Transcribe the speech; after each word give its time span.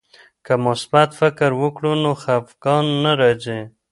که 0.45 0.53
مثبت 0.65 1.09
فکر 1.19 1.49
وکړو 1.61 1.91
نو 2.03 2.11
خفګان 2.21 2.85
نه 3.03 3.11
راځي. 3.19 3.59